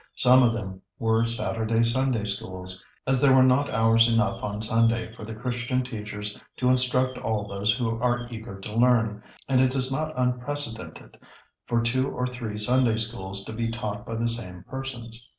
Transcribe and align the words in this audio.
Some 0.15 0.41
of 0.41 0.55
them 0.55 0.81
were 0.97 1.27
Saturday 1.27 1.83
Sunday 1.83 2.23
Schools, 2.25 2.83
as 3.05 3.21
there 3.21 3.35
were 3.35 3.43
not 3.43 3.69
hours 3.69 4.09
enough 4.11 4.41
on 4.41 4.59
Sunday 4.59 5.13
for 5.13 5.25
the 5.25 5.35
Christian 5.35 5.83
teachers 5.83 6.35
to 6.57 6.69
instruct 6.71 7.19
all 7.19 7.47
those 7.47 7.75
who 7.77 7.99
are 8.01 8.27
eager 8.31 8.59
to 8.61 8.75
learn, 8.75 9.21
and 9.47 9.61
it 9.61 9.75
is 9.75 9.91
not 9.91 10.17
unprecedented 10.17 11.19
for 11.67 11.81
two 11.83 12.09
or 12.09 12.25
three 12.25 12.57
Sunday 12.57 12.97
Schools 12.97 13.43
to 13.45 13.53
be 13.53 13.69
taught 13.69 14.03
by 14.07 14.15
the 14.15 14.27
same 14.27 14.63
persons. 14.67 15.27